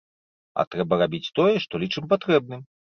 [0.63, 2.71] А трэба рабіць тое, што лічым патрэбным.